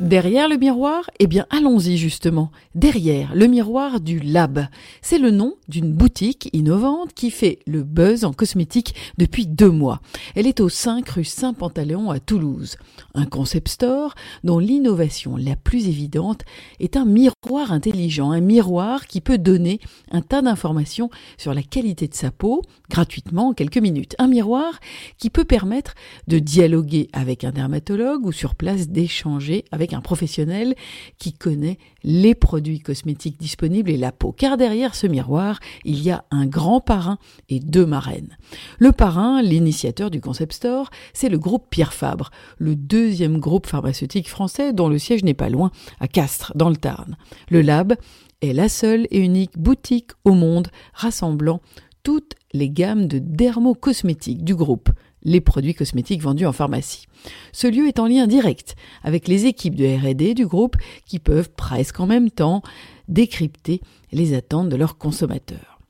Derrière 0.00 0.48
le 0.48 0.56
miroir 0.56 1.10
Eh 1.18 1.26
bien, 1.26 1.44
allons-y 1.50 1.96
justement. 1.96 2.52
Derrière 2.76 3.34
le 3.34 3.48
miroir 3.48 3.98
du 4.00 4.20
Lab. 4.20 4.68
C'est 5.02 5.18
le 5.18 5.32
nom 5.32 5.56
d'une 5.66 5.92
boutique 5.92 6.48
innovante 6.52 7.14
qui 7.14 7.32
fait 7.32 7.58
le 7.66 7.82
buzz 7.82 8.24
en 8.24 8.32
cosmétique 8.32 8.94
depuis 9.18 9.48
deux 9.48 9.70
mois. 9.70 10.00
Elle 10.36 10.46
est 10.46 10.60
au 10.60 10.68
5 10.68 11.08
rue 11.08 11.24
Saint-Pantaléon 11.24 12.12
à 12.12 12.20
Toulouse. 12.20 12.76
Un 13.14 13.26
concept 13.26 13.66
store 13.66 14.14
dont 14.44 14.60
l'innovation 14.60 15.36
la 15.36 15.56
plus 15.56 15.88
évidente 15.88 16.42
est 16.78 16.96
un 16.96 17.04
miroir 17.04 17.72
intelligent, 17.72 18.30
un 18.30 18.40
miroir 18.40 19.08
qui 19.08 19.20
peut 19.20 19.38
donner 19.38 19.80
un 20.12 20.22
tas 20.22 20.42
d'informations 20.42 21.10
sur 21.38 21.54
la 21.54 21.62
qualité 21.62 22.06
de 22.06 22.14
sa 22.14 22.30
peau 22.30 22.62
gratuitement 22.88 23.48
en 23.48 23.52
quelques 23.52 23.78
minutes. 23.78 24.14
Un 24.20 24.28
miroir 24.28 24.78
qui 25.18 25.28
peut 25.28 25.44
permettre 25.44 25.94
de 26.28 26.38
dialoguer 26.38 27.08
avec 27.12 27.42
un 27.42 27.50
dermatologue 27.50 28.24
ou 28.24 28.30
sur 28.30 28.54
place 28.54 28.88
d'échanger 28.88 29.64
avec 29.72 29.87
un 29.92 30.00
professionnel 30.00 30.74
qui 31.18 31.32
connaît 31.32 31.78
les 32.02 32.34
produits 32.34 32.80
cosmétiques 32.80 33.38
disponibles 33.38 33.90
et 33.90 33.96
la 33.96 34.12
peau. 34.12 34.32
Car 34.32 34.56
derrière 34.56 34.94
ce 34.94 35.06
miroir, 35.06 35.58
il 35.84 36.02
y 36.02 36.10
a 36.10 36.24
un 36.30 36.46
grand 36.46 36.80
parrain 36.80 37.18
et 37.48 37.60
deux 37.60 37.86
marraines. 37.86 38.36
Le 38.78 38.92
parrain, 38.92 39.42
l'initiateur 39.42 40.10
du 40.10 40.20
concept 40.20 40.52
store, 40.52 40.90
c'est 41.12 41.28
le 41.28 41.38
groupe 41.38 41.66
Pierre 41.70 41.92
Fabre, 41.92 42.30
le 42.58 42.76
deuxième 42.76 43.38
groupe 43.38 43.66
pharmaceutique 43.66 44.28
français 44.28 44.72
dont 44.72 44.88
le 44.88 44.98
siège 44.98 45.24
n'est 45.24 45.34
pas 45.34 45.48
loin, 45.48 45.70
à 46.00 46.08
Castres, 46.08 46.52
dans 46.54 46.70
le 46.70 46.76
Tarn. 46.76 47.16
Le 47.50 47.62
lab 47.62 47.94
est 48.40 48.52
la 48.52 48.68
seule 48.68 49.06
et 49.10 49.18
unique 49.18 49.58
boutique 49.58 50.12
au 50.24 50.32
monde 50.32 50.68
rassemblant 50.94 51.60
toutes 52.02 52.34
les 52.52 52.70
gammes 52.70 53.06
de 53.06 53.18
dermocosmétiques 53.18 54.44
du 54.44 54.54
groupe 54.54 54.90
les 55.22 55.40
produits 55.40 55.74
cosmétiques 55.74 56.22
vendus 56.22 56.46
en 56.46 56.52
pharmacie. 56.52 57.06
Ce 57.52 57.66
lieu 57.66 57.88
est 57.88 57.98
en 57.98 58.06
lien 58.06 58.26
direct 58.26 58.76
avec 59.02 59.28
les 59.28 59.46
équipes 59.46 59.74
de 59.74 59.86
RD 59.86 60.34
du 60.34 60.46
groupe 60.46 60.76
qui 61.06 61.18
peuvent 61.18 61.50
presque 61.50 62.00
en 62.00 62.06
même 62.06 62.30
temps 62.30 62.62
décrypter 63.08 63.80
les 64.12 64.34
attentes 64.34 64.68
de 64.68 64.76
leurs 64.76 64.98
consommateurs. 64.98 65.80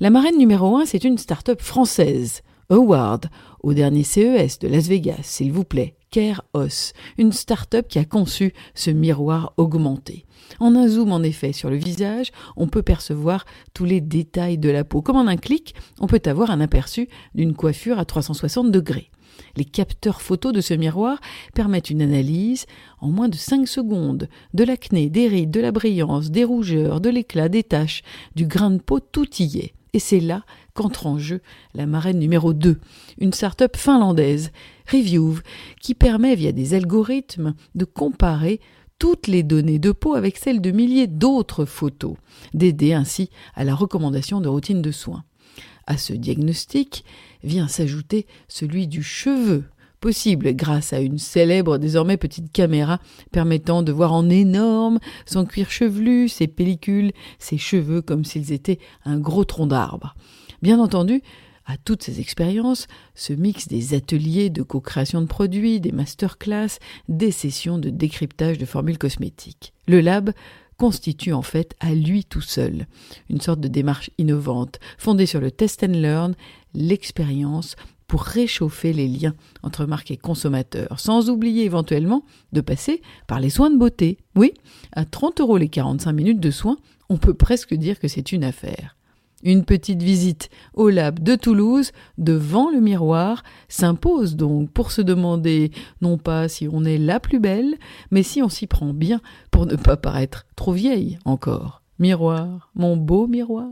La 0.00 0.10
marraine 0.10 0.38
numéro 0.38 0.76
1, 0.76 0.86
c'est 0.86 1.04
une 1.04 1.18
start-up 1.18 1.60
française, 1.60 2.42
Award, 2.68 3.26
au 3.62 3.74
dernier 3.74 4.02
CES 4.02 4.58
de 4.58 4.68
Las 4.68 4.88
Vegas, 4.88 5.20
s'il 5.22 5.52
vous 5.52 5.64
plaît, 5.64 5.94
Une 7.18 7.32
start-up 7.32 7.88
qui 7.88 7.98
a 7.98 8.04
conçu 8.04 8.52
ce 8.74 8.90
miroir 8.90 9.52
augmenté. 9.56 10.26
En 10.60 10.74
un 10.76 10.86
zoom, 10.86 11.12
en 11.12 11.22
effet, 11.22 11.52
sur 11.52 11.70
le 11.70 11.76
visage, 11.76 12.30
on 12.56 12.68
peut 12.68 12.82
percevoir 12.82 13.44
tous 13.72 13.84
les 13.84 14.00
détails 14.00 14.58
de 14.58 14.70
la 14.70 14.84
peau. 14.84 15.02
Comme 15.02 15.16
en 15.16 15.26
un 15.26 15.36
clic, 15.36 15.74
on 16.00 16.06
peut 16.06 16.22
avoir 16.26 16.50
un 16.50 16.60
aperçu 16.60 17.08
d'une 17.34 17.54
coiffure 17.54 17.98
à 17.98 18.04
360 18.04 18.70
degrés. 18.70 19.10
Les 19.56 19.64
capteurs 19.64 20.22
photos 20.22 20.52
de 20.52 20.60
ce 20.60 20.74
miroir 20.74 21.18
permettent 21.54 21.90
une 21.90 22.02
analyse 22.02 22.66
en 23.00 23.08
moins 23.08 23.28
de 23.28 23.36
5 23.36 23.66
secondes 23.66 24.28
de 24.52 24.64
l'acné, 24.64 25.10
des 25.10 25.26
rides, 25.26 25.50
de 25.50 25.60
la 25.60 25.72
brillance, 25.72 26.30
des 26.30 26.44
rougeurs, 26.44 27.00
de 27.00 27.10
l'éclat, 27.10 27.48
des 27.48 27.64
taches, 27.64 28.02
du 28.36 28.46
grain 28.46 28.70
de 28.70 28.80
peau, 28.80 29.00
tout 29.00 29.28
y 29.40 29.58
est. 29.58 29.74
Et 29.94 30.00
c'est 30.00 30.20
là 30.20 30.44
qu'entre 30.74 31.06
en 31.06 31.18
jeu 31.18 31.40
la 31.72 31.86
marraine 31.86 32.18
numéro 32.18 32.52
2, 32.52 32.78
une 33.18 33.32
start-up 33.32 33.76
finlandaise, 33.76 34.50
Review, 34.92 35.38
qui 35.80 35.94
permet 35.94 36.34
via 36.34 36.52
des 36.52 36.74
algorithmes 36.74 37.54
de 37.76 37.84
comparer 37.84 38.60
toutes 38.98 39.28
les 39.28 39.44
données 39.44 39.78
de 39.78 39.92
peau 39.92 40.14
avec 40.14 40.36
celles 40.36 40.60
de 40.60 40.72
milliers 40.72 41.06
d'autres 41.06 41.64
photos, 41.64 42.16
d'aider 42.54 42.92
ainsi 42.92 43.30
à 43.54 43.62
la 43.62 43.74
recommandation 43.74 44.40
de 44.40 44.48
routines 44.48 44.82
de 44.82 44.90
soins. 44.90 45.24
À 45.86 45.96
ce 45.96 46.12
diagnostic 46.12 47.04
vient 47.44 47.68
s'ajouter 47.68 48.26
celui 48.48 48.88
du 48.88 49.02
cheveu, 49.02 49.64
possible 50.04 50.54
grâce 50.54 50.92
à 50.92 51.00
une 51.00 51.16
célèbre 51.16 51.78
désormais 51.78 52.18
petite 52.18 52.52
caméra 52.52 53.00
permettant 53.32 53.82
de 53.82 53.90
voir 53.90 54.12
en 54.12 54.28
énorme 54.28 54.98
son 55.24 55.46
cuir 55.46 55.70
chevelu, 55.70 56.28
ses 56.28 56.46
pellicules, 56.46 57.12
ses 57.38 57.56
cheveux 57.56 58.02
comme 58.02 58.22
s'ils 58.22 58.52
étaient 58.52 58.80
un 59.06 59.18
gros 59.18 59.46
tronc 59.46 59.66
d'arbre. 59.66 60.14
Bien 60.60 60.78
entendu, 60.78 61.22
à 61.64 61.78
toutes 61.78 62.02
ces 62.02 62.20
expériences 62.20 62.86
se 63.14 63.32
mixent 63.32 63.68
des 63.68 63.94
ateliers 63.94 64.50
de 64.50 64.62
co-création 64.62 65.22
de 65.22 65.26
produits, 65.26 65.80
des 65.80 65.92
masterclass, 65.92 66.78
des 67.08 67.30
sessions 67.30 67.78
de 67.78 67.88
décryptage 67.88 68.58
de 68.58 68.66
formules 68.66 68.98
cosmétiques. 68.98 69.72
Le 69.88 70.02
lab 70.02 70.32
constitue 70.76 71.32
en 71.32 71.40
fait 71.40 71.74
à 71.80 71.94
lui 71.94 72.26
tout 72.26 72.42
seul 72.42 72.88
une 73.30 73.40
sorte 73.40 73.60
de 73.60 73.68
démarche 73.68 74.10
innovante, 74.18 74.80
fondée 74.98 75.24
sur 75.24 75.40
le 75.40 75.50
test 75.50 75.82
and 75.82 75.92
learn, 75.92 76.34
l'expérience, 76.74 77.76
pour 78.06 78.22
réchauffer 78.22 78.92
les 78.92 79.08
liens 79.08 79.34
entre 79.62 79.86
marques 79.86 80.10
et 80.10 80.16
consommateurs, 80.16 81.00
sans 81.00 81.30
oublier 81.30 81.64
éventuellement 81.64 82.24
de 82.52 82.60
passer 82.60 83.02
par 83.26 83.40
les 83.40 83.50
soins 83.50 83.70
de 83.70 83.78
beauté. 83.78 84.18
Oui, 84.36 84.52
à 84.92 85.04
30 85.04 85.40
euros 85.40 85.56
les 85.56 85.68
45 85.68 86.12
minutes 86.12 86.40
de 86.40 86.50
soins, 86.50 86.76
on 87.08 87.16
peut 87.16 87.34
presque 87.34 87.74
dire 87.74 87.98
que 87.98 88.08
c'est 88.08 88.32
une 88.32 88.44
affaire. 88.44 88.96
Une 89.42 89.66
petite 89.66 90.02
visite 90.02 90.48
au 90.72 90.88
lab 90.88 91.20
de 91.20 91.34
Toulouse, 91.34 91.92
devant 92.16 92.70
le 92.70 92.80
miroir, 92.80 93.42
s'impose 93.68 94.36
donc 94.36 94.70
pour 94.70 94.90
se 94.90 95.02
demander 95.02 95.70
non 96.00 96.16
pas 96.16 96.48
si 96.48 96.66
on 96.72 96.82
est 96.84 96.96
la 96.96 97.20
plus 97.20 97.40
belle, 97.40 97.74
mais 98.10 98.22
si 98.22 98.42
on 98.42 98.48
s'y 98.48 98.66
prend 98.66 98.94
bien 98.94 99.20
pour 99.50 99.66
ne 99.66 99.76
pas 99.76 99.98
paraître 99.98 100.46
trop 100.56 100.72
vieille 100.72 101.18
encore. 101.26 101.82
Miroir, 101.98 102.70
mon 102.74 102.96
beau 102.96 103.26
miroir. 103.26 103.68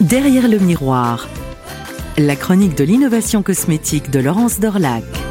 Derrière 0.00 0.48
le 0.48 0.58
miroir, 0.58 1.28
la 2.18 2.36
chronique 2.36 2.76
de 2.76 2.84
l'innovation 2.84 3.42
cosmétique 3.42 4.10
de 4.10 4.20
Laurence 4.20 4.60
Dorlac. 4.60 5.21